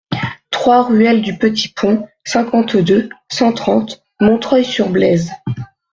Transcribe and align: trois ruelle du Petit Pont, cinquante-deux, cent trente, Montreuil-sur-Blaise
trois 0.49 0.81
ruelle 0.81 1.21
du 1.21 1.37
Petit 1.37 1.69
Pont, 1.69 2.07
cinquante-deux, 2.25 3.09
cent 3.31 3.53
trente, 3.53 4.03
Montreuil-sur-Blaise 4.19 5.29